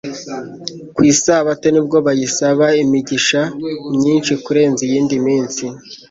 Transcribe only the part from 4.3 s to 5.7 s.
kurenza iyindi minsi.